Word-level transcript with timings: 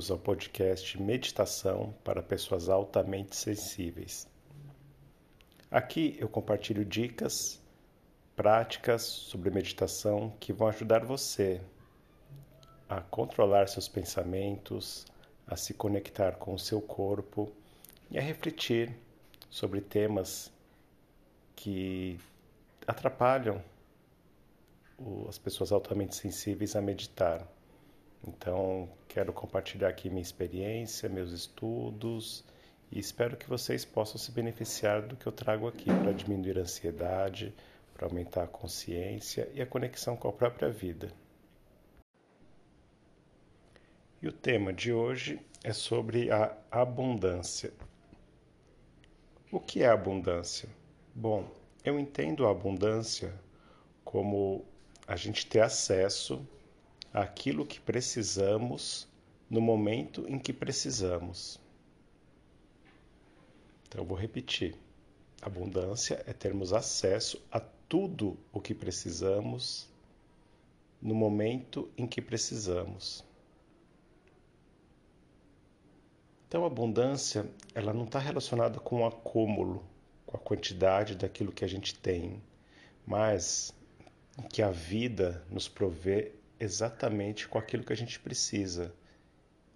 Bem-vindos 0.00 0.10
ao 0.10 0.18
podcast 0.18 0.98
Meditação 0.98 1.94
para 2.02 2.22
Pessoas 2.22 2.70
Altamente 2.70 3.36
Sensíveis. 3.36 4.26
Aqui 5.70 6.16
eu 6.18 6.26
compartilho 6.26 6.86
dicas, 6.86 7.60
práticas 8.34 9.02
sobre 9.02 9.50
meditação 9.50 10.32
que 10.40 10.54
vão 10.54 10.68
ajudar 10.68 11.04
você 11.04 11.60
a 12.88 13.02
controlar 13.02 13.68
seus 13.68 13.88
pensamentos, 13.88 15.04
a 15.46 15.54
se 15.54 15.74
conectar 15.74 16.36
com 16.36 16.54
o 16.54 16.58
seu 16.58 16.80
corpo 16.80 17.52
e 18.10 18.18
a 18.18 18.22
refletir 18.22 18.96
sobre 19.50 19.82
temas 19.82 20.50
que 21.54 22.18
atrapalham 22.86 23.62
as 25.28 25.36
pessoas 25.36 25.70
altamente 25.70 26.16
sensíveis 26.16 26.74
a 26.74 26.80
meditar. 26.80 27.46
Então, 28.26 28.88
quero 29.08 29.32
compartilhar 29.32 29.88
aqui 29.88 30.08
minha 30.08 30.22
experiência, 30.22 31.08
meus 31.08 31.32
estudos 31.32 32.44
e 32.92 32.98
espero 32.98 33.36
que 33.36 33.48
vocês 33.48 33.84
possam 33.84 34.18
se 34.18 34.32
beneficiar 34.32 35.02
do 35.02 35.16
que 35.16 35.26
eu 35.26 35.32
trago 35.32 35.68
aqui 35.68 35.86
para 35.86 36.12
diminuir 36.12 36.58
a 36.58 36.62
ansiedade, 36.62 37.54
para 37.94 38.06
aumentar 38.06 38.44
a 38.44 38.48
consciência 38.48 39.48
e 39.54 39.62
a 39.62 39.66
conexão 39.66 40.16
com 40.16 40.28
a 40.28 40.32
própria 40.32 40.68
vida. 40.70 41.12
E 44.20 44.28
o 44.28 44.32
tema 44.32 44.72
de 44.72 44.92
hoje 44.92 45.40
é 45.64 45.72
sobre 45.72 46.30
a 46.30 46.54
abundância. 46.70 47.72
O 49.50 49.58
que 49.58 49.82
é 49.82 49.86
abundância? 49.86 50.68
Bom, 51.14 51.48
eu 51.84 51.98
entendo 51.98 52.46
a 52.46 52.50
abundância 52.50 53.32
como 54.04 54.64
a 55.06 55.16
gente 55.16 55.46
ter 55.46 55.60
acesso 55.60 56.46
àquilo 57.12 57.66
que 57.66 57.80
precisamos 57.80 59.08
no 59.48 59.60
momento 59.60 60.24
em 60.28 60.38
que 60.38 60.52
precisamos. 60.52 61.60
Então, 63.88 64.02
eu 64.02 64.06
vou 64.06 64.16
repetir. 64.16 64.76
Abundância 65.42 66.22
é 66.26 66.32
termos 66.32 66.72
acesso 66.72 67.42
a 67.50 67.58
tudo 67.58 68.38
o 68.52 68.60
que 68.60 68.74
precisamos 68.74 69.88
no 71.02 71.14
momento 71.14 71.90
em 71.96 72.06
que 72.06 72.20
precisamos. 72.20 73.24
Então, 76.46 76.64
a 76.64 76.66
abundância, 76.66 77.48
ela 77.74 77.92
não 77.92 78.04
está 78.04 78.18
relacionada 78.18 78.78
com 78.78 79.02
o 79.02 79.06
acúmulo, 79.06 79.84
com 80.26 80.36
a 80.36 80.40
quantidade 80.40 81.14
daquilo 81.16 81.52
que 81.52 81.64
a 81.64 81.68
gente 81.68 81.94
tem, 81.94 82.42
mas 83.06 83.74
que 84.52 84.62
a 84.62 84.70
vida 84.70 85.44
nos 85.50 85.68
provê 85.68 86.32
exatamente 86.60 87.48
com 87.48 87.58
aquilo 87.58 87.82
que 87.82 87.92
a 87.92 87.96
gente 87.96 88.20
precisa 88.20 88.94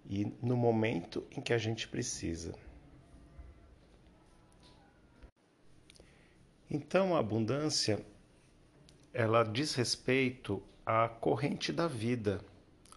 e 0.07 0.25
no 0.41 0.55
momento 0.55 1.25
em 1.31 1.41
que 1.41 1.51
a 1.51 1.57
gente 1.57 1.87
precisa. 1.87 2.53
Então, 6.69 7.15
a 7.15 7.19
abundância 7.19 8.05
ela 9.13 9.43
diz 9.43 9.73
respeito 9.73 10.61
à 10.85 11.07
corrente 11.07 11.71
da 11.71 11.87
vida, 11.87 12.41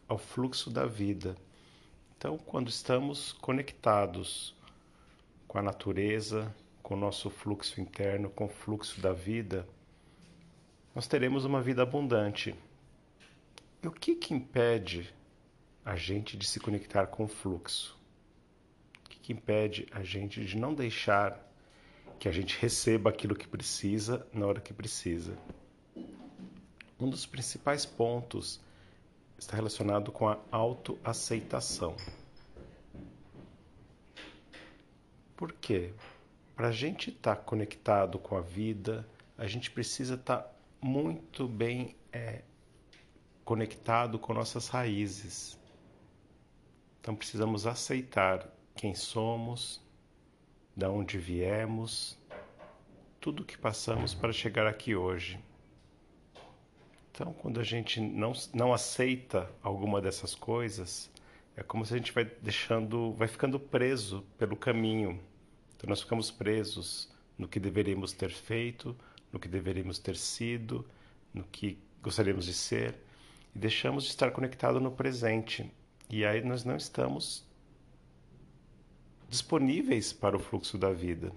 ao 0.09 0.19
fluxo 0.19 0.71
da 0.71 0.85
vida. 0.85 1.37
Então, 2.17 2.37
quando 2.37 2.69
estamos 2.69 3.33
conectados 3.33 4.55
com 5.47 5.59
a 5.59 5.63
natureza, 5.63 6.55
com 6.83 6.95
o 6.95 6.97
nosso 6.97 7.31
fluxo 7.31 7.81
interno, 7.81 8.29
com 8.31 8.47
o 8.47 8.49
fluxo 8.49 9.01
da 9.01 9.13
vida, 9.13 9.67
nós 10.95 11.07
teremos 11.07 11.45
uma 11.45 11.63
vida 11.63 11.83
abundante. 11.83 12.55
E 13.83 13.87
o 13.87 13.93
que, 13.93 14.17
que 14.17 14.35
impede 14.35 15.15
a 15.85 15.95
gente 15.95 16.37
de 16.37 16.47
se 16.47 16.59
conectar 16.59 17.07
com 17.07 17.25
o 17.25 17.29
fluxo? 17.29 17.97
O 19.05 19.09
que, 19.09 19.19
que 19.21 19.33
impede 19.33 19.87
a 19.93 20.03
gente 20.03 20.45
de 20.45 20.57
não 20.57 20.75
deixar 20.75 21.41
que 22.19 22.29
a 22.29 22.33
gente 22.33 22.59
receba 22.59 23.11
aquilo 23.11 23.37
que 23.37 23.47
precisa 23.47 24.27
na 24.33 24.47
hora 24.47 24.61
que 24.61 24.75
precisa? 24.75 25.39
Um 26.99 27.09
dos 27.09 27.25
principais 27.25 27.87
pontos 27.87 28.61
está 29.39 29.55
relacionado 29.55 30.11
com 30.11 30.29
a 30.29 30.39
autoaceitação. 30.51 31.97
Por 35.37 35.53
quê? 35.53 35.93
Para 36.57 36.69
a 36.69 36.73
gente 36.73 37.11
estar 37.11 37.37
tá 37.37 37.41
conectado 37.41 38.19
com 38.19 38.37
a 38.37 38.41
vida, 38.41 39.09
a 39.37 39.47
gente 39.47 39.71
precisa 39.71 40.17
estar 40.17 40.39
tá 40.39 40.53
muito 40.81 41.47
bem 41.47 41.95
é, 42.13 42.43
conectado 43.49 44.19
com 44.19 44.35
nossas 44.35 44.69
raízes. 44.69 45.59
Então 47.01 47.17
precisamos 47.17 47.67
aceitar 47.67 48.47
quem 48.75 48.95
somos, 48.95 49.81
da 50.77 50.91
onde 50.91 51.17
viemos, 51.17 52.19
tudo 53.19 53.47
que 53.47 53.57
passamos 53.57 54.13
para 54.13 54.35
chegar 54.35 54.67
aqui 54.67 54.95
hoje. 54.95 55.41
Então, 57.11 57.33
quando 57.33 57.59
a 57.59 57.65
gente 57.65 58.03
não, 58.03 58.35
não 58.53 58.75
aceita 58.75 59.51
alguma 59.63 59.99
dessas 59.99 60.35
coisas, 60.35 61.11
é 61.57 61.63
como 61.63 61.87
se 61.87 61.95
a 61.95 61.97
gente 61.97 62.13
vai 62.13 62.27
deixando, 62.27 63.15
vai 63.15 63.29
ficando 63.29 63.59
preso 63.59 64.27
pelo 64.37 64.57
caminho. 64.57 65.19
Então, 65.75 65.89
nós 65.89 66.03
ficamos 66.03 66.31
presos 66.31 67.11
no 67.39 67.49
que 67.49 67.59
deveríamos 67.59 68.13
ter 68.13 68.31
feito, 68.31 68.95
no 69.33 69.41
que 69.41 69.49
deveríamos 69.49 69.99
ter 69.99 70.17
sido, 70.19 70.87
no 71.33 71.45
que 71.45 71.79
gostaríamos 72.03 72.45
de 72.45 72.53
ser, 72.53 73.08
deixamos 73.59 74.05
de 74.05 74.11
estar 74.11 74.31
conectado 74.31 74.81
no 74.81 74.91
presente. 74.91 75.71
E 76.09 76.25
aí 76.25 76.43
nós 76.43 76.65
não 76.65 76.77
estamos 76.77 77.45
disponíveis 79.29 80.13
para 80.13 80.37
o 80.37 80.41
fluxo 80.41 80.79
da 80.79 80.91
vida. 80.91 81.33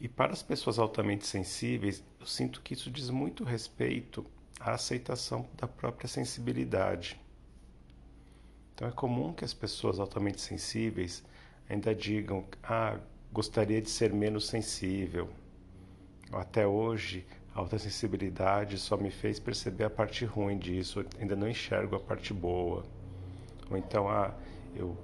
E 0.00 0.08
para 0.08 0.32
as 0.32 0.42
pessoas 0.42 0.78
altamente 0.78 1.26
sensíveis, 1.26 2.02
eu 2.18 2.26
sinto 2.26 2.60
que 2.60 2.74
isso 2.74 2.90
diz 2.90 3.08
muito 3.08 3.44
respeito 3.44 4.26
à 4.58 4.72
aceitação 4.72 5.48
da 5.54 5.68
própria 5.68 6.08
sensibilidade. 6.08 7.18
Então 8.74 8.88
é 8.88 8.90
comum 8.90 9.32
que 9.32 9.44
as 9.44 9.54
pessoas 9.54 10.00
altamente 10.00 10.40
sensíveis 10.40 11.22
ainda 11.70 11.94
digam: 11.94 12.44
"Ah, 12.62 12.98
gostaria 13.32 13.80
de 13.80 13.88
ser 13.88 14.12
menos 14.12 14.48
sensível". 14.48 15.30
Até 16.32 16.66
hoje, 16.66 17.24
a 17.54 17.60
alta 17.60 17.78
sensibilidade 17.78 18.78
só 18.78 18.96
me 18.96 19.10
fez 19.10 19.38
perceber 19.38 19.84
a 19.84 19.90
parte 19.90 20.24
ruim 20.24 20.58
disso, 20.58 21.04
ainda 21.20 21.36
não 21.36 21.48
enxergo 21.48 21.96
a 21.96 22.00
parte 22.00 22.32
boa. 22.32 22.82
Ou 23.70 23.76
então, 23.76 24.08
ah, 24.08 24.34
eu, 24.74 24.96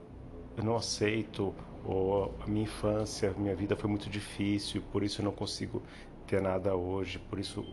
eu 0.57 0.65
não 0.65 0.77
aceito 0.77 1.55
ou 1.85 2.35
a 2.41 2.47
minha 2.47 2.65
infância, 2.65 3.33
minha 3.37 3.55
vida 3.55 3.77
foi 3.77 3.89
muito 3.89 4.09
difícil, 4.09 4.83
por 4.91 5.03
isso 5.03 5.21
eu 5.21 5.25
não 5.25 5.33
consigo 5.33 5.83
ter 6.27 6.41
nada 6.41 6.75
hoje, 6.75 7.19
por 7.19 7.39
isso 7.39 7.65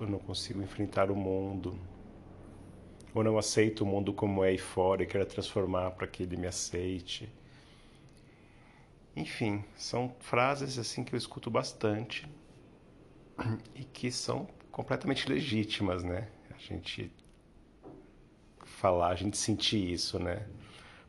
eu 0.00 0.06
não 0.06 0.18
consigo 0.18 0.60
enfrentar 0.62 1.10
o 1.10 1.16
mundo. 1.16 1.78
Ou 3.14 3.24
não 3.24 3.38
aceito 3.38 3.82
o 3.82 3.86
mundo 3.86 4.12
como 4.12 4.44
é 4.44 4.50
aí 4.50 4.58
fora 4.58 5.02
e 5.02 5.06
quero 5.06 5.26
transformar 5.26 5.92
para 5.92 6.06
que 6.06 6.22
ele 6.22 6.36
me 6.36 6.46
aceite. 6.46 7.28
Enfim, 9.16 9.64
são 9.76 10.14
frases 10.20 10.78
assim 10.78 11.02
que 11.02 11.14
eu 11.14 11.18
escuto 11.18 11.50
bastante 11.50 12.28
e 13.74 13.84
que 13.84 14.10
são 14.10 14.48
completamente 14.70 15.28
legítimas, 15.28 16.02
né? 16.02 16.28
A 16.54 16.58
gente 16.58 17.12
falar, 18.64 19.08
a 19.08 19.14
gente 19.14 19.36
sentir 19.36 19.92
isso, 19.92 20.18
né? 20.18 20.46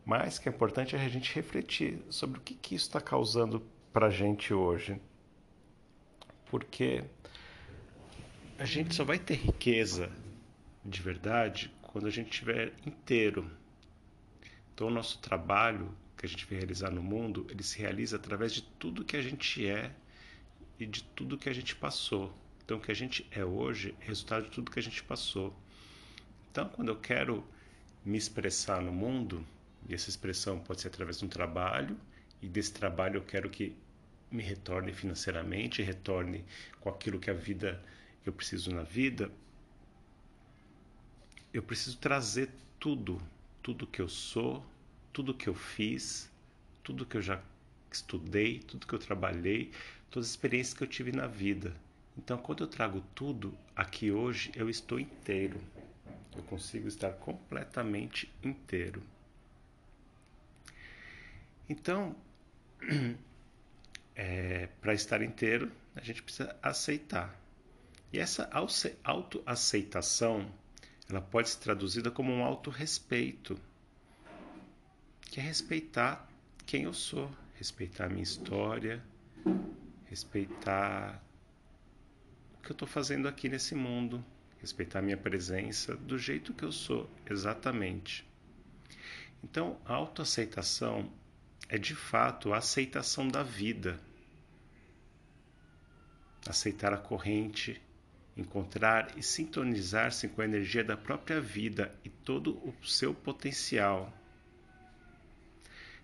Mas 0.06 0.40
que 0.40 0.50
é 0.50 0.52
importante 0.52 0.96
é 0.96 1.00
a 1.00 1.10
gente 1.10 1.34
refletir 1.34 2.02
sobre 2.10 2.40
o 2.40 2.42
que, 2.42 2.56
que 2.56 2.76
isso 2.76 2.88
está 2.88 3.00
causando 3.00 3.62
para 3.94 4.08
a 4.08 4.10
gente 4.10 4.54
hoje. 4.54 5.00
Porque 6.50 7.04
a 8.58 8.66
gente 8.66 8.96
só 8.96 9.04
vai 9.04 9.20
ter 9.20 9.36
riqueza 9.36 10.12
de 10.84 11.02
verdade 11.02 11.72
quando 11.82 12.08
a 12.08 12.10
gente 12.10 12.32
estiver 12.32 12.74
inteiro. 12.86 13.50
Então, 14.74 14.88
o 14.88 14.92
nosso 14.92 15.20
trabalho 15.20 15.96
que 16.18 16.26
a 16.26 16.30
gente 16.30 16.46
vai 16.46 16.58
realizar 16.58 16.90
no 16.90 17.02
mundo, 17.02 17.46
ele 17.50 17.64
se 17.64 17.80
realiza 17.80 18.16
através 18.16 18.54
de 18.54 18.64
tudo 18.64 19.06
que 19.06 19.16
a 19.16 19.22
gente 19.22 19.66
é 19.66 19.92
e 20.82 20.86
de 20.88 21.04
tudo 21.04 21.38
que 21.38 21.48
a 21.48 21.54
gente 21.54 21.76
passou. 21.76 22.34
Então, 22.66 22.78
o 22.78 22.82
que 22.82 22.92
a 22.92 22.96
gente 22.96 23.28
é 23.30 23.46
hoje 23.46 23.96
é 24.02 24.06
resultado 24.06 24.46
de 24.46 24.50
tudo 24.50 24.72
que 24.72 24.80
a 24.80 24.82
gente 24.82 25.04
passou. 25.04 25.56
Então, 26.50 26.68
quando 26.70 26.88
eu 26.90 26.96
quero 26.96 27.46
me 28.04 28.18
expressar 28.18 28.82
no 28.82 28.92
mundo, 28.92 29.46
e 29.88 29.94
essa 29.94 30.10
expressão 30.10 30.60
pode 30.60 30.82
ser 30.82 30.88
através 30.88 31.20
de 31.20 31.26
um 31.26 31.28
trabalho, 31.28 31.96
e 32.42 32.48
desse 32.48 32.74
trabalho 32.74 33.18
eu 33.18 33.22
quero 33.22 33.48
que 33.48 33.76
me 34.32 34.42
retorne 34.42 34.92
financeiramente, 34.92 35.84
retorne 35.84 36.44
com 36.80 36.90
aquilo 36.90 37.20
que 37.20 37.30
a 37.30 37.34
vida 37.34 37.80
eu 38.26 38.34
preciso 38.34 38.72
na 38.72 38.82
vida. 38.82 39.32
Eu 41.54 41.62
preciso 41.62 42.00
trazer 42.00 42.50
tudo, 42.80 43.22
tudo 43.62 43.86
que 43.86 44.02
eu 44.02 44.10
sou, 44.10 44.66
tudo 45.14 45.32
que 45.32 45.48
eu 45.48 45.54
fiz, 45.54 46.28
tudo 46.82 47.06
que 47.06 47.18
eu 47.18 47.22
já 47.22 47.40
estudei, 47.92 48.58
tudo 48.60 48.88
que 48.88 48.94
eu 48.96 49.00
trabalhei, 49.00 49.72
todas 50.12 50.28
as 50.28 50.32
experiências 50.32 50.78
que 50.78 50.84
eu 50.84 50.88
tive 50.88 51.12
na 51.12 51.26
vida. 51.26 51.74
Então, 52.18 52.38
quando 52.38 52.64
eu 52.64 52.68
trago 52.68 53.02
tudo 53.16 53.58
aqui 53.74 54.12
hoje, 54.12 54.52
eu 54.54 54.70
estou 54.70 55.00
inteiro. 55.00 55.60
Eu 56.36 56.44
consigo 56.44 56.88
estar 56.88 57.12
completamente 57.14 58.32
inteiro. 58.44 59.02
Então, 61.70 62.16
é, 64.14 64.68
para 64.82 64.94
estar 64.94 65.22
inteiro, 65.22 65.72
a 65.96 66.02
gente 66.02 66.22
precisa 66.22 66.56
aceitar. 66.62 67.34
E 68.12 68.20
essa 68.20 68.50
autoaceitação, 69.04 70.52
ela 71.10 71.22
pode 71.22 71.50
ser 71.50 71.60
traduzida 71.60 72.12
como 72.12 72.32
um 72.32 72.44
autorrespeito, 72.44 73.58
que 75.22 75.40
é 75.40 75.44
respeitar 75.44 76.30
quem 76.66 76.84
eu 76.84 76.94
sou, 76.94 77.32
respeitar 77.56 78.06
a 78.06 78.10
minha 78.10 78.24
história, 78.24 79.02
respeitar 80.12 81.24
o 82.56 82.62
que 82.62 82.72
eu 82.72 82.74
estou 82.74 82.88
fazendo 82.88 83.30
aqui 83.30 83.48
nesse 83.48 83.74
mundo, 83.74 84.24
respeitar 84.60 85.00
a 85.00 85.02
minha 85.02 85.16
presença 85.16 85.96
do 85.96 86.20
jeito 86.20 86.54
que 86.54 86.66
eu 86.66 86.72
sou, 86.72 87.10
exatamente. 87.30 88.28
Então, 89.42 89.80
a 89.86 89.94
autoaceitação 89.94 91.10
é 91.70 91.78
de 91.78 91.96
fato 91.96 92.54
a 92.54 92.58
aceitação 92.58 93.26
da 93.26 93.42
vida. 93.42 94.02
Aceitar 96.46 96.92
a 96.92 96.98
corrente, 96.98 97.82
encontrar 98.36 99.18
e 99.18 99.24
sintonizar-se 99.24 100.28
com 100.28 100.42
a 100.42 100.46
energia 100.46 100.84
da 100.84 100.98
própria 100.98 101.40
vida 101.40 101.98
e 102.04 102.10
todo 102.10 102.58
o 102.68 102.76
seu 102.86 103.14
potencial. 103.14 104.12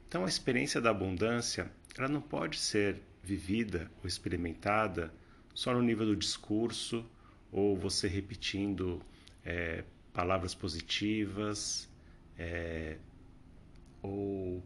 Então, 0.08 0.24
a 0.24 0.30
experiência 0.30 0.80
da 0.80 0.92
abundância, 0.92 1.70
ela 1.98 2.08
não 2.08 2.22
pode 2.22 2.58
ser 2.58 3.02
vivida 3.28 3.92
ou 4.02 4.08
experimentada 4.08 5.14
só 5.54 5.74
no 5.74 5.82
nível 5.82 6.06
do 6.06 6.16
discurso 6.16 7.06
ou 7.52 7.76
você 7.76 8.08
repetindo 8.08 9.02
é, 9.44 9.84
palavras 10.14 10.56
positivas 10.56 11.90
é, 12.38 12.98
ou 14.02 14.64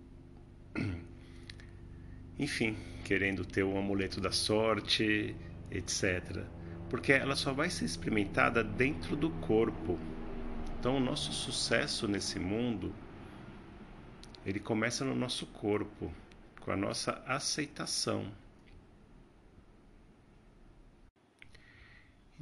enfim, 2.38 2.78
querendo 3.04 3.44
ter 3.46 3.64
um 3.64 3.78
amuleto 3.78 4.22
da 4.22 4.32
sorte, 4.32 5.36
etc. 5.72 6.46
Porque 6.90 7.14
ela 7.14 7.36
só 7.36 7.54
vai 7.54 7.70
ser 7.70 7.86
experimentada 7.86 8.64
dentro 8.64 9.16
do 9.16 9.30
corpo. 9.30 9.98
Então, 10.80 10.98
o 10.98 11.00
nosso 11.00 11.32
sucesso 11.32 12.08
nesse 12.08 12.40
mundo 12.40 12.94
ele 14.46 14.60
começa 14.60 15.06
no 15.06 15.14
nosso 15.14 15.46
corpo, 15.48 16.12
com 16.60 16.72
a 16.72 16.76
nossa 16.76 17.22
aceitação. 17.28 18.26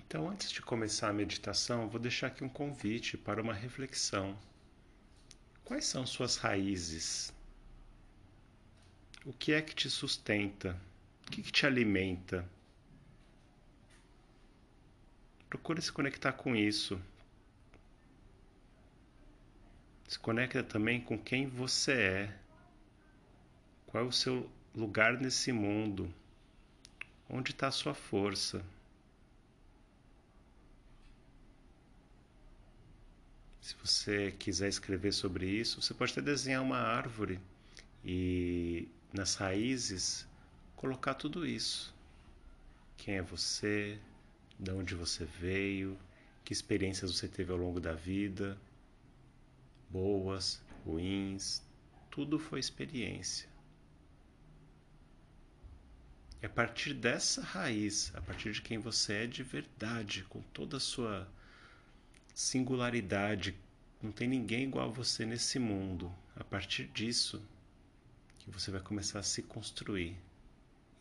Então, 0.10 0.28
antes 0.28 0.50
de 0.50 0.60
começar 0.60 1.08
a 1.08 1.14
meditação, 1.14 1.88
vou 1.88 2.00
deixar 2.00 2.28
aqui 2.28 2.44
um 2.44 2.50
convite 2.50 3.16
para 3.16 3.40
uma 3.40 3.54
reflexão. 3.54 4.36
Quais 5.64 5.86
são 5.86 6.04
suas 6.04 6.36
raízes? 6.36 7.32
O 9.24 9.32
que 9.32 9.54
é 9.54 9.62
que 9.62 9.76
te 9.76 9.88
sustenta? 9.88 10.76
O 11.28 11.30
que, 11.30 11.44
que 11.44 11.52
te 11.52 11.64
alimenta? 11.64 12.44
Procure 15.48 15.80
se 15.80 15.92
conectar 15.92 16.34
com 16.34 16.56
isso. 16.56 17.00
Se 20.08 20.18
conecta 20.18 20.64
também 20.64 21.00
com 21.00 21.20
quem 21.20 21.46
você 21.46 21.92
é. 21.92 22.40
Qual 23.86 24.04
é 24.04 24.08
o 24.08 24.12
seu 24.12 24.50
lugar 24.74 25.20
nesse 25.22 25.52
mundo? 25.52 26.12
Onde 27.30 27.52
está 27.52 27.68
a 27.68 27.72
sua 27.72 27.94
força? 27.94 28.66
Se 33.70 33.76
você 33.84 34.32
quiser 34.32 34.68
escrever 34.68 35.14
sobre 35.14 35.48
isso, 35.48 35.80
você 35.80 35.94
pode 35.94 36.12
até 36.12 36.24
desenhar 36.24 36.64
uma 36.64 36.80
árvore 36.80 37.40
e 38.04 38.88
nas 39.14 39.36
raízes 39.36 40.28
colocar 40.76 41.14
tudo 41.14 41.46
isso. 41.46 41.94
Quem 42.98 43.18
é 43.18 43.22
você? 43.22 44.00
De 44.60 44.72
onde 44.72 44.96
você 44.96 45.24
veio? 45.24 45.96
Que 46.44 46.52
experiências 46.52 47.16
você 47.16 47.28
teve 47.28 47.52
ao 47.52 47.60
longo 47.60 47.80
da 47.80 47.94
vida? 47.94 48.58
Boas, 49.88 50.60
ruins, 50.84 51.62
tudo 52.10 52.40
foi 52.40 52.60
experiência. 52.60 53.48
E 56.42 56.46
a 56.48 56.50
partir 56.50 56.96
dessa 56.96 57.44
raiz, 57.44 58.12
a 58.16 58.22
partir 58.22 58.52
de 58.52 58.64
quem 58.64 58.80
você 58.80 59.14
é 59.14 59.28
de 59.28 59.44
verdade, 59.44 60.24
com 60.24 60.42
toda 60.42 60.78
a 60.78 60.80
sua 60.80 61.30
singularidade, 62.40 63.54
não 64.02 64.14
tem 64.14 64.26
ninguém 64.26 64.64
igual 64.64 64.88
a 64.88 64.94
você 64.94 65.26
nesse 65.26 65.60
mundo. 65.60 66.10
A 66.38 66.42
partir 66.42 66.88
disso, 66.88 67.46
que 68.40 68.50
você 68.50 68.72
vai 68.72 68.80
começar 68.80 69.20
a 69.20 69.24
se 69.24 69.44
construir. 69.44 70.16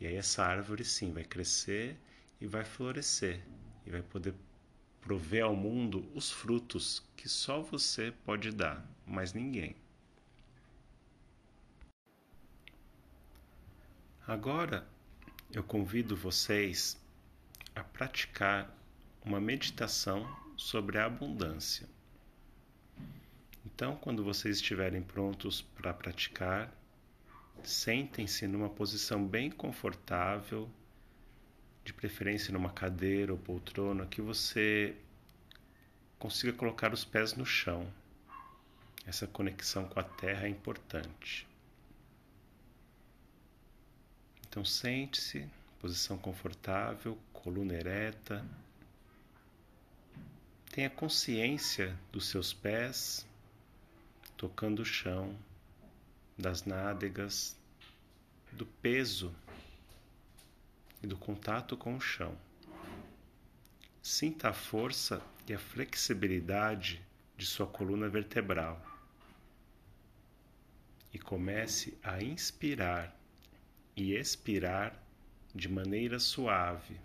E 0.01 0.07
aí 0.09 0.17
essa 0.17 0.45
árvore 0.45 0.85
sim 0.85 1.13
vai 1.13 1.23
crescer 1.23 1.97
e 2.41 2.47
vai 2.49 2.65
florescer 2.65 3.41
e 3.87 3.91
vai 3.91 4.03
poder 4.03 4.35
prover 5.01 5.45
ao 5.45 5.55
mundo 5.55 6.11
os 6.13 6.29
frutos 6.29 7.05
que 7.17 7.29
só 7.29 7.63
você 7.63 8.13
pode 8.25 8.51
dar, 8.51 8.85
mas 9.07 9.33
ninguém. 9.33 9.77
Agora 14.27 14.89
eu 15.53 15.63
convido 15.63 16.17
vocês 16.17 17.01
a 17.77 17.85
praticar 17.85 18.77
uma 19.25 19.41
meditação 19.41 20.48
sobre 20.59 20.99
a 20.99 21.07
abundância. 21.07 21.89
Então, 23.65 23.97
quando 23.97 24.23
vocês 24.23 24.57
estiverem 24.57 25.01
prontos 25.01 25.63
para 25.63 25.95
praticar, 25.95 26.71
Sentem-se 27.65 28.47
numa 28.47 28.69
posição 28.69 29.27
bem 29.27 29.51
confortável, 29.51 30.71
de 31.85 31.93
preferência 31.93 32.53
numa 32.53 32.71
cadeira 32.71 33.33
ou 33.33 33.39
poltrona, 33.39 34.07
que 34.07 34.21
você 34.21 34.95
consiga 36.19 36.53
colocar 36.53 36.93
os 36.93 37.05
pés 37.05 37.35
no 37.35 37.45
chão. 37.45 37.93
Essa 39.07 39.27
conexão 39.27 39.87
com 39.87 39.99
a 39.99 40.05
terra 40.05 40.47
é 40.47 40.49
importante. 40.49 41.47
Então 44.49 44.65
sente-se, 44.65 45.49
posição 45.81 46.17
confortável, 46.17 47.19
coluna 47.33 47.75
ereta. 47.75 48.45
Tenha 50.79 50.91
consciência 50.91 51.99
dos 52.13 52.29
seus 52.29 52.53
pés 52.53 53.27
tocando 54.37 54.83
o 54.83 54.85
chão 54.85 55.37
das 56.39 56.63
nádegas, 56.63 57.59
do 58.53 58.65
peso 58.65 59.35
e 61.03 61.07
do 61.09 61.17
contato 61.17 61.77
com 61.77 61.97
o 61.97 62.01
chão. 62.01 62.39
Sinta 64.01 64.51
a 64.51 64.53
força 64.53 65.21
e 65.49 65.53
a 65.53 65.59
flexibilidade 65.59 67.05
de 67.37 67.45
sua 67.45 67.67
coluna 67.67 68.09
vertebral 68.09 68.81
e 71.13 71.19
comece 71.19 71.99
a 72.05 72.23
inspirar 72.23 73.19
e 73.97 74.15
expirar 74.15 74.97
de 75.53 75.69
maneira 75.69 76.21
suave. 76.21 77.01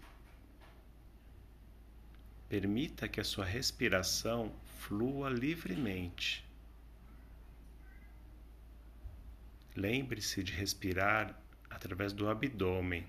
Permita 2.53 3.07
que 3.07 3.19
a 3.19 3.23
sua 3.23 3.45
respiração 3.45 4.53
flua 4.77 5.27
livremente. 5.27 6.47
Lembre-se 9.75 10.43
de 10.43 10.51
respirar 10.51 11.35
através 11.67 12.13
do 12.13 12.29
abdômen. 12.29 13.07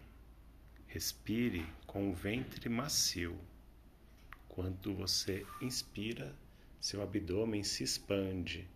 Respire 0.87 1.63
com 1.87 2.09
o 2.09 2.15
ventre 2.15 2.71
macio. 2.71 3.39
Quando 4.49 4.95
você 4.95 5.47
inspira, 5.61 6.35
seu 6.81 7.03
abdômen 7.03 7.63
se 7.63 7.85
expande. 7.85 8.67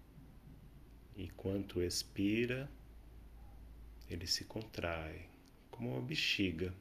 E 1.17 1.31
quando 1.31 1.83
expira, 1.83 2.71
ele 4.07 4.27
se 4.27 4.45
contrai, 4.45 5.31
como 5.71 5.93
uma 5.93 6.03
bexiga. 6.03 6.75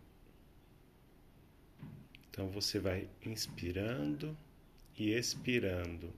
Então 2.37 2.47
você 2.49 2.77
vai 2.77 3.09
inspirando 3.25 4.37
e 4.95 5.11
expirando, 5.11 6.13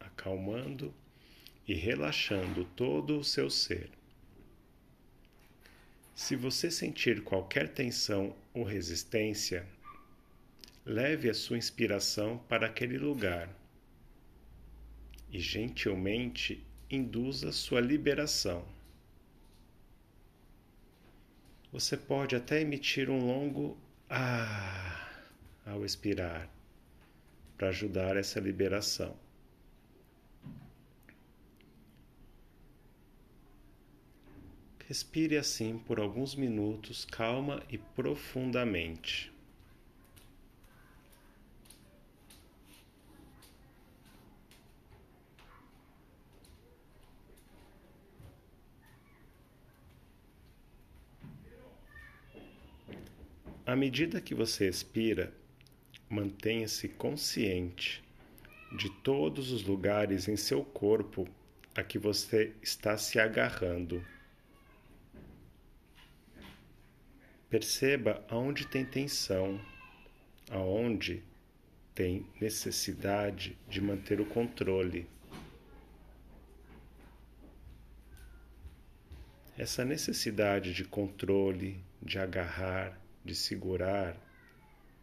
acalmando 0.00 0.94
e 1.68 1.74
relaxando 1.74 2.64
todo 2.74 3.18
o 3.18 3.22
seu 3.22 3.50
ser. 3.50 3.90
Se 6.14 6.34
você 6.34 6.70
sentir 6.70 7.22
qualquer 7.22 7.68
tensão 7.74 8.34
ou 8.54 8.64
resistência, 8.64 9.68
leve 10.86 11.28
a 11.28 11.34
sua 11.34 11.58
inspiração 11.58 12.38
para 12.48 12.66
aquele 12.68 12.96
lugar 12.96 13.54
e 15.30 15.38
gentilmente 15.38 16.64
induza 16.90 17.52
sua 17.52 17.82
liberação. 17.82 18.66
Você 21.70 21.94
pode 21.94 22.34
até 22.34 22.62
emitir 22.62 23.10
um 23.10 23.18
longo 23.18 23.83
ah 24.16 25.10
ao 25.66 25.84
expirar, 25.84 26.48
para 27.58 27.68
ajudar 27.68 28.16
essa 28.16 28.38
liberação. 28.38 29.16
Respire 34.86 35.36
assim 35.36 35.78
por 35.78 35.98
alguns 35.98 36.36
minutos, 36.36 37.04
calma 37.04 37.60
e 37.68 37.76
profundamente. 37.76 39.33
À 53.74 53.76
medida 53.76 54.20
que 54.20 54.36
você 54.36 54.68
expira, 54.68 55.34
mantenha-se 56.08 56.86
consciente 56.86 58.04
de 58.70 58.88
todos 58.88 59.50
os 59.50 59.64
lugares 59.64 60.28
em 60.28 60.36
seu 60.36 60.64
corpo 60.64 61.26
a 61.74 61.82
que 61.82 61.98
você 61.98 62.54
está 62.62 62.96
se 62.96 63.18
agarrando. 63.18 64.00
Perceba 67.50 68.24
aonde 68.28 68.64
tem 68.64 68.84
tensão, 68.84 69.60
aonde 70.52 71.20
tem 71.96 72.24
necessidade 72.40 73.58
de 73.68 73.80
manter 73.80 74.20
o 74.20 74.24
controle. 74.24 75.04
Essa 79.58 79.84
necessidade 79.84 80.72
de 80.72 80.84
controle, 80.84 81.82
de 82.00 82.20
agarrar, 82.20 83.02
de 83.24 83.34
segurar, 83.34 84.16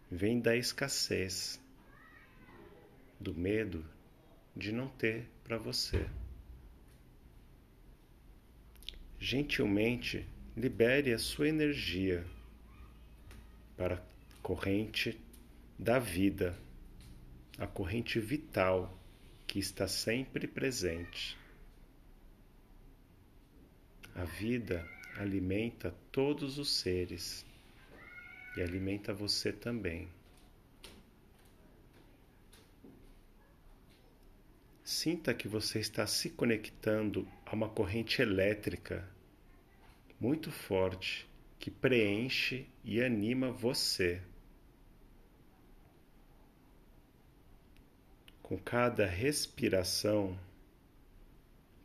vem 0.10 0.40
da 0.40 0.56
escassez, 0.56 1.60
do 3.20 3.34
medo 3.34 3.86
de 4.56 4.72
não 4.72 4.88
ter 4.88 5.28
para 5.44 5.58
você. 5.58 6.08
Gentilmente 9.20 10.28
libere 10.56 11.14
a 11.14 11.20
sua 11.20 11.48
energia 11.48 12.26
para 13.78 13.96
a 13.96 14.02
corrente 14.42 15.20
da 15.78 15.98
vida, 15.98 16.58
a 17.58 17.66
corrente 17.66 18.20
vital 18.20 18.98
que 19.48 19.60
está 19.60 19.88
sempre 19.88 20.48
presente. 20.48 21.38
A 24.14 24.24
vida 24.26 24.86
alimenta 25.18 25.96
todos 26.12 26.58
os 26.58 26.70
seres 26.70 27.46
e 28.56 28.62
alimenta 28.62 29.14
você 29.14 29.52
também. 29.52 30.10
Sinta 34.84 35.34
que 35.34 35.48
você 35.48 35.80
está 35.80 36.06
se 36.06 36.30
conectando 36.30 37.28
a 37.46 37.56
uma 37.56 37.70
corrente 37.70 38.22
elétrica 38.22 39.08
muito 40.20 40.52
forte 40.52 41.28
que 41.58 41.72
preenche 41.72 42.68
e 42.84 43.02
anima 43.02 43.52
você. 43.52 44.22
Com 48.44 48.58
cada 48.58 49.06
respiração, 49.06 50.38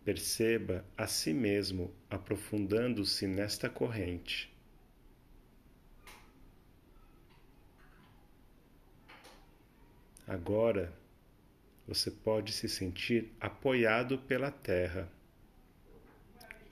perceba 0.04 0.85
a 0.96 1.06
si 1.06 1.32
mesmo 1.32 1.94
aprofundando-se 2.11 3.26
nesta 3.26 3.70
corrente. 3.70 4.55
Agora 10.26 10.92
você 11.87 12.11
pode 12.11 12.52
se 12.52 12.68
sentir 12.68 13.33
apoiado 13.40 14.18
pela 14.18 14.50
terra, 14.50 15.09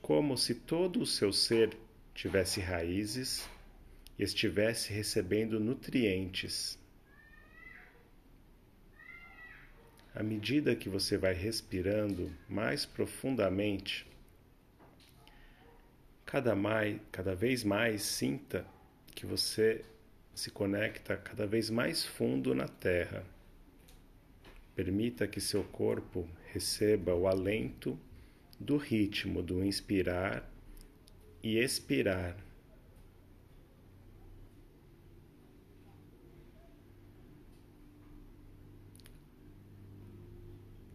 como 0.03 0.37
se 0.37 0.57
todo 0.57 1.01
o 1.01 1.07
seu 1.07 1.33
ser 1.33 1.77
tivesse 2.13 2.61
raízes 2.61 3.49
e 4.19 4.25
estivesse 4.25 4.93
recebendo 4.93 5.61
nutrientes. 5.61 6.77
À 10.13 10.23
medida 10.23 10.75
que 10.75 10.89
você 10.89 11.17
vai 11.17 11.33
respirando 11.33 12.33
mais 12.49 12.85
profundamente, 12.85 14.07
cada, 16.27 16.57
mais, 16.57 17.01
cada 17.13 17.35
vez 17.37 17.63
mais 17.63 18.03
sinta 18.03 18.67
que 19.15 19.25
você 19.25 19.85
se 20.35 20.51
conecta 20.51 21.17
cada 21.17 21.47
vez 21.47 21.71
mais 21.71 22.05
fundo 22.05 22.53
na 22.55 22.67
Terra. 22.67 23.34
Permita 24.75 25.27
que 25.29 25.41
seu 25.41 25.63
corpo 25.65 26.29
receba 26.53 27.15
o 27.15 27.29
alento 27.29 27.99
do 28.59 28.77
ritmo 28.77 29.43
do 29.43 29.65
inspirar 29.65 30.49
e 31.43 31.59
expirar. 31.59 32.37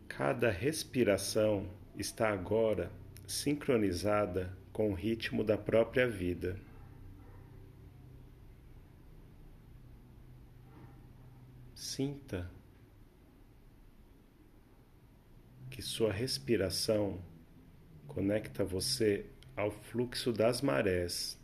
Cada 0.08 0.50
respiração 0.50 1.70
está 1.98 2.30
agora 2.30 2.92
sincronizada 3.26 4.52
com 4.74 4.92
o 4.92 4.94
ritmo 4.94 5.44
da 5.44 5.58
própria 5.58 6.08
vida. 6.08 6.60
Sinta 11.74 12.50
que 15.80 15.86
sua 15.86 16.12
respiração 16.12 17.22
conecta 18.06 18.66
você 18.66 19.26
ao 19.56 19.72
fluxo 19.72 20.34
das 20.34 20.62
marés 20.62 21.40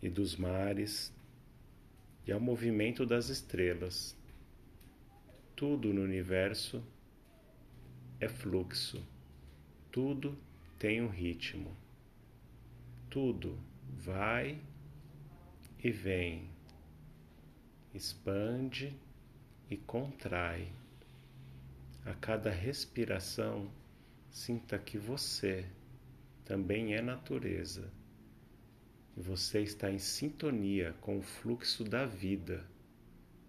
e 0.00 0.08
dos 0.08 0.36
mares 0.36 1.12
e 2.24 2.30
ao 2.30 2.38
movimento 2.38 3.04
das 3.04 3.30
estrelas. 3.30 4.16
Tudo 5.56 5.92
no 5.92 6.02
universo 6.02 6.84
é 8.20 8.28
fluxo, 8.28 9.04
tudo 9.90 10.38
tem 10.78 11.02
um 11.02 11.08
ritmo, 11.08 11.76
tudo 13.10 13.58
vai 13.88 14.56
e 15.82 15.90
vem, 15.90 16.48
expande 17.92 18.96
e 19.68 19.76
contrai. 19.76 20.70
A 22.04 22.14
cada 22.14 22.50
respiração, 22.50 23.70
sinta 24.30 24.78
que 24.78 24.98
você 24.98 25.64
também 26.44 26.94
é 26.94 27.00
natureza. 27.00 27.92
E 29.16 29.20
você 29.20 29.60
está 29.60 29.90
em 29.90 29.98
sintonia 29.98 30.94
com 31.00 31.18
o 31.18 31.22
fluxo 31.22 31.84
da 31.84 32.04
vida. 32.04 32.66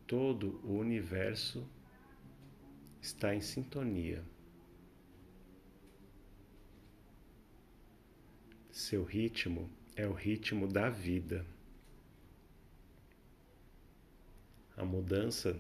Todo 0.06 0.60
o 0.64 0.78
universo 0.78 1.68
está 3.02 3.34
em 3.34 3.42
sintonia. 3.42 4.24
Seu 8.72 9.04
ritmo 9.04 9.70
é 9.96 10.08
o 10.08 10.14
ritmo 10.14 10.68
da 10.68 10.90
vida. 10.90 11.46
A 14.76 14.84
mudança 14.84 15.60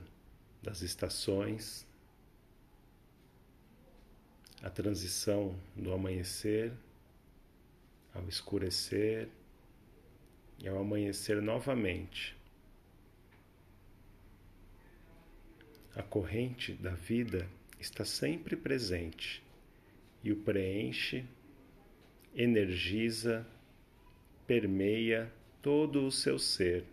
das 0.61 0.81
estações, 0.81 1.87
a 4.63 4.69
transição 4.69 5.53
do 5.75 5.93
amanhecer 5.93 6.71
ao 8.13 8.27
escurecer 8.29 9.27
e 10.57 10.67
ao 10.67 10.79
amanhecer 10.79 11.41
novamente. 11.41 12.35
A 15.95 16.01
corrente 16.01 16.73
da 16.73 16.91
vida 16.91 17.47
está 17.79 18.05
sempre 18.05 18.55
presente 18.55 19.43
e 20.23 20.31
o 20.31 20.37
preenche, 20.37 21.25
energiza, 22.33 23.45
permeia 24.47 25.31
todo 25.61 26.05
o 26.05 26.11
seu 26.11 26.39
ser. 26.39 26.85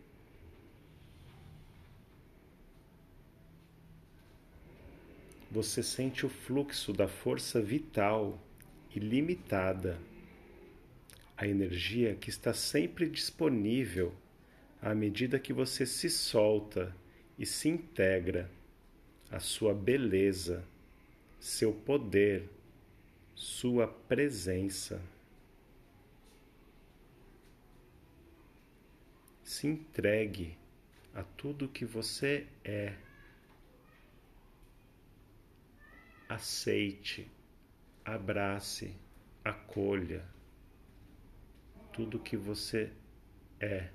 Você 5.50 5.82
sente 5.82 6.24
o 6.24 6.28
fluxo 6.28 6.92
da 6.92 7.08
força 7.08 7.60
vital 7.60 8.38
ilimitada 8.94 9.98
a 11.40 11.46
energia 11.46 12.14
que 12.14 12.28
está 12.28 12.52
sempre 12.52 13.08
disponível 13.08 14.14
à 14.82 14.94
medida 14.94 15.38
que 15.38 15.54
você 15.54 15.86
se 15.86 16.10
solta 16.10 16.94
e 17.38 17.46
se 17.46 17.66
integra, 17.66 18.50
a 19.30 19.40
sua 19.40 19.72
beleza, 19.72 20.62
seu 21.38 21.72
poder, 21.72 22.46
sua 23.34 23.88
presença. 23.88 25.00
Se 29.42 29.66
entregue 29.66 30.58
a 31.14 31.22
tudo 31.22 31.68
que 31.68 31.86
você 31.86 32.46
é 32.62 32.92
aceite, 36.30 37.28
abrace, 38.04 38.96
acolha 39.44 40.24
tudo 41.92 42.20
que 42.20 42.36
você 42.36 42.92
é. 43.58 43.88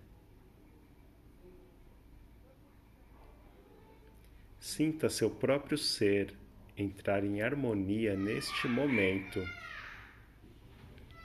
Sinta 4.60 5.10
seu 5.10 5.30
próprio 5.30 5.78
ser 5.78 6.36
entrar 6.78 7.24
em 7.24 7.42
harmonia 7.42 8.18
neste 8.18 8.68
momento. 8.68 9.42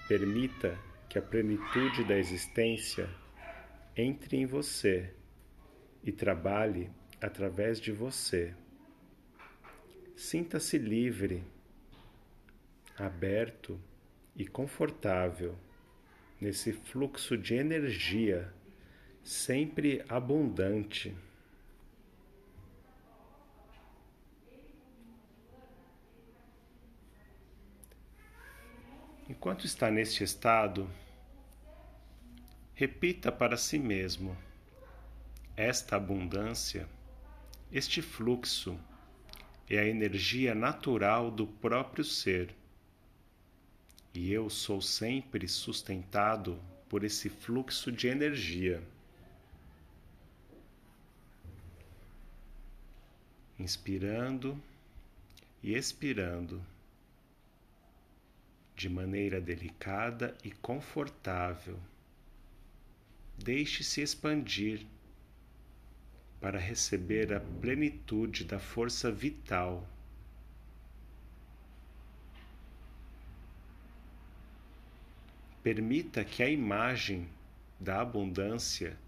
Permita 0.06 0.78
que 1.08 1.18
a 1.18 1.22
plenitude 1.22 2.04
da 2.04 2.16
existência 2.16 3.10
entre 3.96 4.36
em 4.36 4.46
você 4.46 5.12
e 6.04 6.12
trabalhe 6.12 6.88
através 7.20 7.80
de 7.80 7.90
você. 7.90 8.54
Sinta-se 10.20 10.76
livre, 10.76 11.42
aberto 12.94 13.80
e 14.36 14.46
confortável 14.46 15.56
nesse 16.38 16.74
fluxo 16.74 17.38
de 17.38 17.54
energia 17.54 18.52
sempre 19.24 20.04
abundante. 20.10 21.16
Enquanto 29.26 29.64
está 29.64 29.90
neste 29.90 30.22
estado, 30.22 30.88
repita 32.74 33.32
para 33.32 33.56
si 33.56 33.78
mesmo: 33.78 34.36
esta 35.56 35.96
abundância, 35.96 36.86
este 37.72 38.02
fluxo, 38.02 38.78
é 39.70 39.78
a 39.78 39.86
energia 39.86 40.52
natural 40.52 41.30
do 41.30 41.46
próprio 41.46 42.04
ser. 42.04 42.52
E 44.12 44.32
eu 44.32 44.50
sou 44.50 44.82
sempre 44.82 45.46
sustentado 45.46 46.60
por 46.88 47.04
esse 47.04 47.28
fluxo 47.28 47.92
de 47.92 48.08
energia. 48.08 48.82
Inspirando 53.56 54.60
e 55.62 55.74
expirando 55.76 56.60
de 58.74 58.88
maneira 58.88 59.40
delicada 59.40 60.36
e 60.42 60.50
confortável. 60.50 61.78
Deixe-se 63.38 64.00
expandir 64.00 64.84
para 66.40 66.58
receber 66.58 67.32
a 67.32 67.40
plenitude 67.40 68.44
da 68.44 68.58
força 68.58 69.12
vital. 69.12 69.86
Permita 75.62 76.24
que 76.24 76.42
a 76.42 76.48
imagem 76.48 77.28
da 77.78 78.00
abundância 78.00 78.98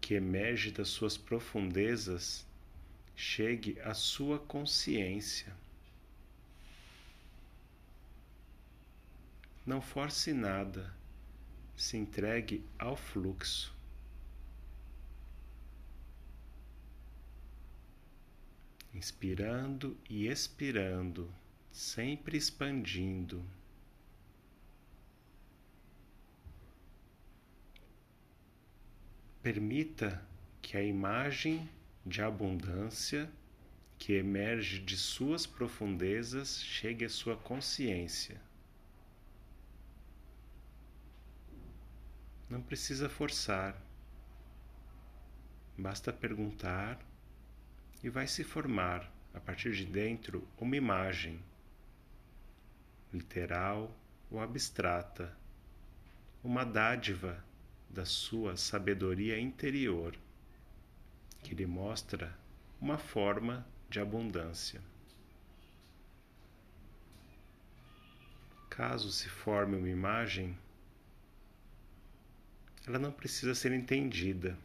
que 0.00 0.14
emerge 0.14 0.70
das 0.70 0.88
suas 0.88 1.16
profundezas 1.16 2.46
chegue 3.16 3.80
à 3.80 3.92
sua 3.92 4.38
consciência. 4.38 5.52
Não 9.64 9.80
force 9.80 10.32
nada, 10.32 10.92
se 11.76 11.96
entregue 11.96 12.64
ao 12.78 12.96
fluxo. 12.96 13.72
Inspirando 18.94 19.96
e 20.08 20.28
expirando, 20.28 21.32
sempre 21.70 22.36
expandindo. 22.36 23.44
Permita 29.42 30.22
que 30.60 30.76
a 30.76 30.82
imagem 30.82 31.68
de 32.04 32.22
abundância 32.22 33.30
que 33.98 34.12
emerge 34.14 34.80
de 34.80 34.96
suas 34.96 35.46
profundezas 35.46 36.60
chegue 36.62 37.04
à 37.04 37.08
sua 37.08 37.36
consciência. 37.36 38.40
Não 42.50 42.60
precisa 42.60 43.08
forçar. 43.08 43.80
Basta 45.78 46.12
perguntar 46.12 46.98
e 48.02 48.08
vai 48.08 48.26
se 48.26 48.42
formar 48.42 49.10
a 49.32 49.40
partir 49.40 49.72
de 49.72 49.86
dentro 49.86 50.46
uma 50.58 50.76
imagem, 50.76 51.40
literal 53.12 53.94
ou 54.30 54.40
abstrata, 54.40 55.36
uma 56.42 56.64
dádiva 56.64 57.42
da 57.88 58.04
sua 58.04 58.56
sabedoria 58.56 59.38
interior, 59.38 60.16
que 61.42 61.54
lhe 61.54 61.66
mostra 61.66 62.36
uma 62.80 62.98
forma 62.98 63.66
de 63.88 64.00
abundância. 64.00 64.80
Caso 68.68 69.12
se 69.12 69.28
forme 69.28 69.76
uma 69.76 69.88
imagem, 69.88 70.58
ela 72.86 72.98
não 72.98 73.12
precisa 73.12 73.54
ser 73.54 73.70
entendida. 73.72 74.56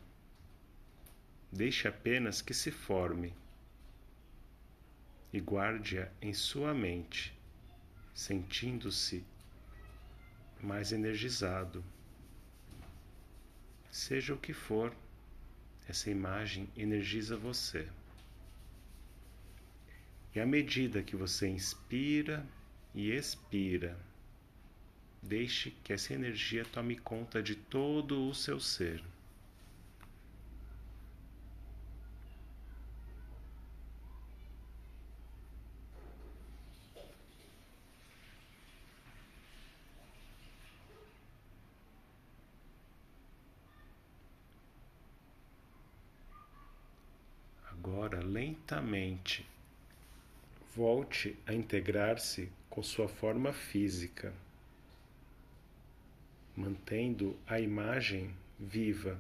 Deixe 1.52 1.88
apenas 1.88 2.42
que 2.42 2.54
se 2.54 2.72
forme 2.72 3.34
e 5.32 5.40
guarde-a 5.40 6.10
em 6.22 6.34
sua 6.34 6.74
mente, 6.74 7.38
sentindo-se 8.14 9.24
mais 10.62 10.92
energizado. 10.92 11.84
Seja 13.92 14.34
o 14.34 14.38
que 14.38 14.54
for, 14.54 14.96
essa 15.88 16.10
imagem 16.10 16.70
energiza 16.76 17.38
você. 17.38 17.88
E 20.36 20.40
à 20.40 20.46
medida 20.46 21.02
que 21.02 21.16
você 21.16 21.48
inspira 21.48 22.46
e 22.94 23.12
expira, 23.12 23.98
Deixe 25.22 25.72
que 25.84 25.92
essa 25.92 26.14
energia 26.14 26.64
tome 26.64 26.96
conta 26.96 27.42
de 27.44 27.56
todo 27.56 28.30
o 28.30 28.34
seu 28.34 28.60
ser. 28.60 29.04
Agora, 47.70 48.22
lentamente, 48.58 49.46
volte 50.76 51.38
a 51.46 51.54
integrar-se 51.54 52.50
com 52.70 52.82
sua 52.82 53.08
forma 53.08 53.54
física 53.54 54.34
mantendo 56.56 57.38
a 57.48 57.60
imagem 57.60 58.34
viva, 58.60 59.20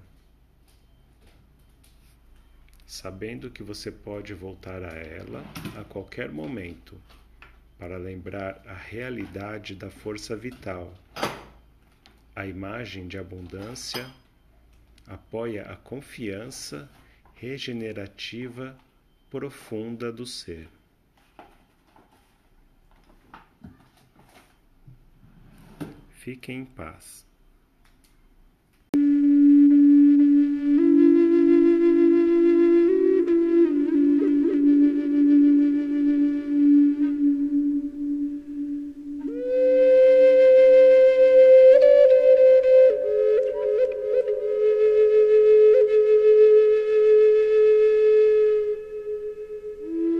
sabendo 2.87 3.51
que 3.51 3.61
você 3.61 3.91
pode 3.91 4.33
voltar 4.33 4.83
a 4.83 4.97
ela 4.97 5.43
a 5.79 5.83
qualquer 5.83 6.31
momento 6.31 6.99
para 7.77 7.95
lembrar 7.97 8.59
a 8.65 8.73
realidade 8.73 9.75
da 9.75 9.91
força 9.91 10.35
vital. 10.35 10.91
A 12.35 12.47
imagem 12.47 13.07
de 13.07 13.19
abundância 13.19 14.11
apoia 15.05 15.63
a 15.63 15.75
confiança 15.75 16.89
regenerativa 17.35 18.75
profunda 19.29 20.11
do 20.11 20.25
ser. 20.25 20.69
Fiquem 26.09 26.59
em 26.59 26.65
paz. 26.65 27.25